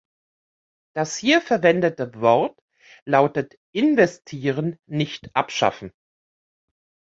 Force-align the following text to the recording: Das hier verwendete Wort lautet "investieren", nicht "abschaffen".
Das 0.95 1.15
hier 1.15 1.41
verwendete 1.41 2.11
Wort 2.19 2.57
lautet 3.05 3.59
"investieren", 3.71 4.79
nicht 4.87 5.29
"abschaffen". 5.35 5.93